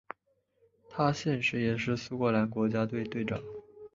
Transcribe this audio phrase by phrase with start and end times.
[0.89, 3.39] 他现时也是苏格兰国家队队长。